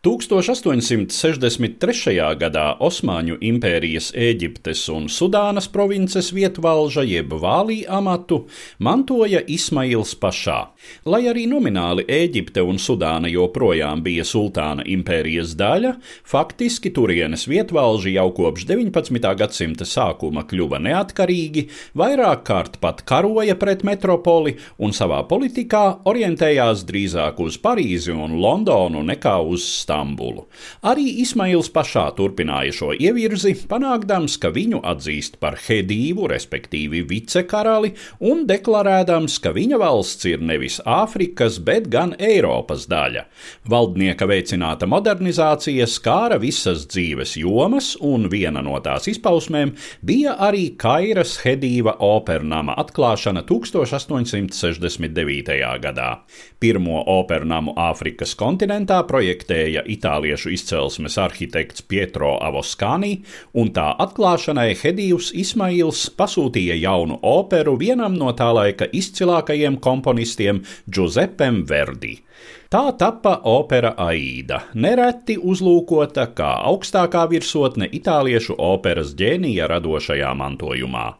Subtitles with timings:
[0.00, 2.14] 1863.
[2.40, 8.48] gadā Osmaņu impērijas Ēģiptes un Sudānas provinces vietvalža jeb vālī amatu
[8.80, 10.72] mantoja Ismails pašā.
[11.04, 18.32] Lai arī nomināli Ēģipte un Sudāna joprojām bija sultāna impērijas daļa, faktiski turienes vietvalži jau
[18.40, 19.20] kopš 19.
[19.36, 27.36] gadsimta sākuma kļuva neatkarīgi, vairāk kārt pat karoja pret metropoli un savā politikā orientējās drīzāk
[27.44, 30.46] uz Parīzi un Londonu nekā uz Stambulu.
[30.86, 37.90] Arī Ismails pašā turpināja šo ievirzi, panākdams, ka viņu atzīst par hedīvu, respektīvi vicekarali,
[38.22, 43.24] un deklarēdams, ka viņa valsts ir nevis Āfrikas, bet gan Eiropas daļa.
[43.70, 49.74] Valdnieka veicināta modernizācija skāra visas dzīves jomas, un viena no tās izpausmēm
[50.06, 55.58] bija arī Kairas hedīva opernama atklāšana 1869.
[55.82, 56.22] gadā.
[56.62, 63.22] Pirmo opernamu Āfrikas kontinentā projektēja bija itāliešu izcelsmes arhitekts Pietro Avoskani,
[63.54, 71.64] un tā atklāšanai Hedijus Ismails pasūtīja jaunu operu vienam no tā laika izcilākajiem komponistiem Giuseppem
[71.66, 72.20] Verdi.
[72.70, 81.19] Tā tappa opera Aida, nereti uzlūkota kā augstākā virsotne itāliešu operas ģēnija radošajā mantojumā.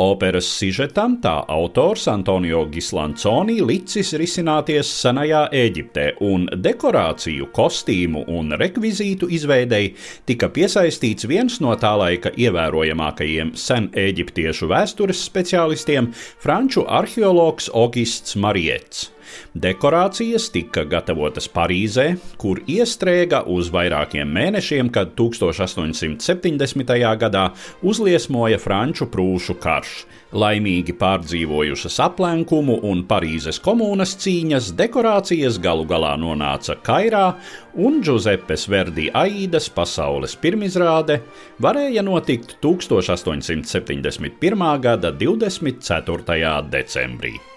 [0.00, 9.28] Operas sižetam tā autors Antonio Gislanconi licis risināties senajā Eģiptē, un dekorāciju, kostīmu un rekvizītu
[9.30, 9.94] izveidei
[10.26, 16.12] tika piesaistīts viens no tā laika ievērojamākajiem sen eģiptiešu vēstures speciālistiem-
[16.44, 19.10] franču arheologs Augusts Mariets.
[19.54, 26.94] Dekorācijas tika gatavotas Parīzē, kur iestrēga uz vairākiem mēnešiem, kad 1870.
[27.20, 27.50] gadā
[27.82, 30.06] uzliesmoja Franču prūšu karš.
[30.30, 37.34] Laimīgi pārdzīvojušas aplenkumu un Parīzes komunas cīņas, dekorācijas galu galā nonāca Kairā,
[37.74, 41.20] un Giuseppes Verdi Aidas pasaules pirmizrāde
[41.58, 44.78] varēja notikt 1871.
[44.86, 46.62] gada 24.
[46.70, 47.49] decembrī.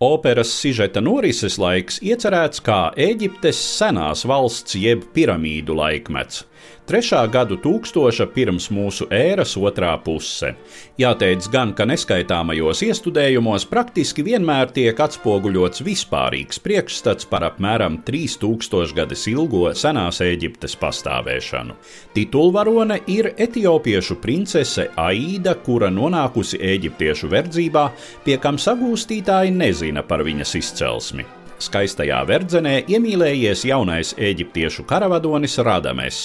[0.00, 6.46] Operas sižeta norises laiks iecerēts kā Eģiptes senās valsts jeb piramīdu laikmets,
[6.88, 10.52] trešā gadu tūkstoša pirms mūsu ēras otrā puse.
[11.00, 19.26] Jāteic gan, ka neskaitāmajos iestudējumos praktiski vienmēr tiek atspoguļots vispārīgs priekšstats par apmēram 3000 gadus
[19.30, 21.76] ilgo senās Eģiptes pastāvēšanu.
[22.14, 27.88] Titulvarone ir etiopiešu princese Aida, kura nonākusi eģiptiešu verdzībā,
[28.24, 31.39] pie kam sagūstītāji nezina par viņas izcelsmi.
[31.60, 36.20] Skaistajā verdzenē iemīlējies jaunais eģiptiešu karavadonis Radames,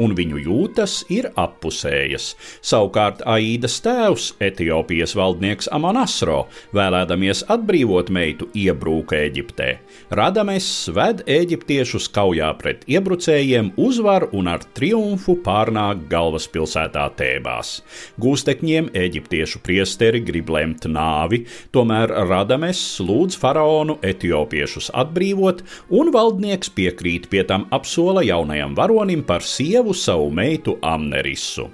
[0.00, 2.30] un viņu jūtas ir appusējas.
[2.64, 9.68] Savukārt Aīdas tēvs, Etiopijas valdnieks Amonasro, vēlēdamies atbrīvot meitu, iebrūka Eģiptē.
[10.08, 17.74] Radames ved eģiptiešus kaujā pret iebrucējiem, uzvar un ar triumfu pārnāk galvaspilsētā Tēbās.
[18.16, 21.44] Gūstekņiem eģiptiešu priesteri grib lemt nāvi,
[21.76, 29.24] tomēr Radames lūdz faraonu Etiopiešu priekšus atbrīvot, un valdnieks piekrīt pie tam apsola jaunajam varonim
[29.24, 31.70] par sievu savu meitu Amnerisu.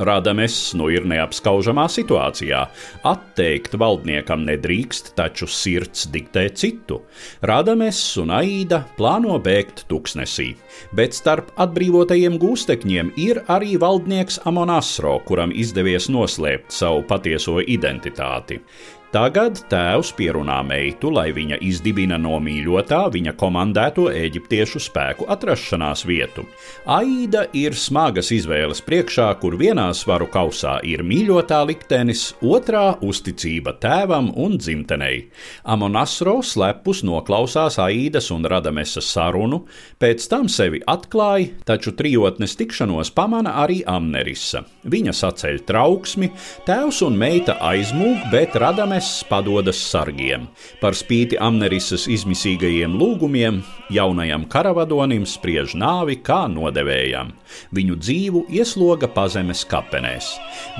[0.00, 2.62] Radames nu ir neapskaužamā situācijā.
[3.04, 7.02] Atteikt valdniekam nedrīkst, taču sirds diktē citu.
[7.44, 10.54] Radames un Aida plāno bēgt tuksnesī,
[10.96, 18.62] bet starp atbrīvotajiem gūstekņiem ir arī valdnieks Amonasro, kuram izdevies noslēpt savu patieso identitāti.
[19.10, 26.44] Tagad tēvs pierunā meitu, lai viņa izdibina no mīļotā viņa komandēto eģiptiešu spēku atrašanās vietu.
[26.86, 34.28] Aida ir smagas izvēles priekšā, kur vienā svaru kausā ir mīļotā liktenis, otrā uzticība tēvam
[34.38, 35.24] un dzimtenei.
[35.66, 39.64] Amonasro slepus noklausās Aidas un Radamesas sarunu,
[39.98, 44.62] pēc tam sevi atklāja, taču trijotnes tikšanos pamana arī Amnerisa.
[44.86, 46.30] Viņa saceļ trauksmi,
[46.70, 50.42] tēvs un meita aizmūg, bet Radames Nests padodas sargiem.
[50.76, 57.30] Par spīti Amnerisas izmisīgajiem lūgumiem, jaunajam karavadonim spriež nāvi kā nodevējam.
[57.72, 60.28] Viņu dzīvu iesloga pazemes kapenēs.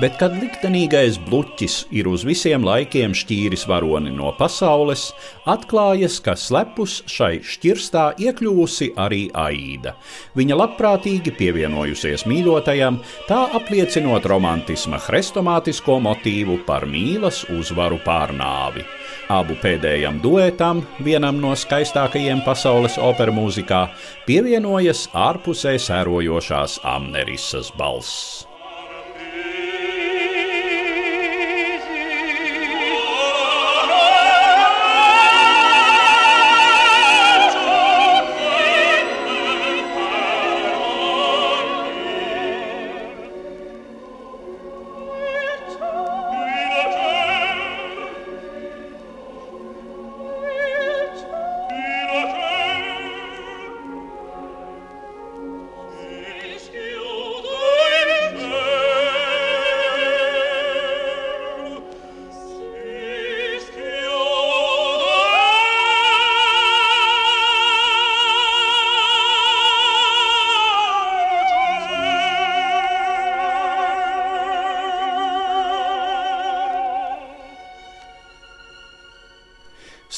[0.03, 5.07] Bet, kad liktenīgais bluķis ir uz visiem laikiem šķīris varoni no pasaules,
[5.49, 9.95] atklājas, ka slepus šai šķirstā iekļuvusi arī Aida.
[10.37, 18.85] Viņa labprātīgi pievienojusies mīļotajam, tā apliecinot romantisma hrestomātisko motīvu par mīlas uzvaru pār nāvi.
[19.31, 23.85] Abu pēdējam duetam, vienam no skaistākajiem pasaules opera mūzikā,
[24.27, 28.50] pievienojas ārpusē sērojošās amnerisas balss.